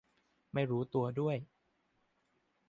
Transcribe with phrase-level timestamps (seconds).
[0.53, 1.37] ไม่รู้ตัวด้วย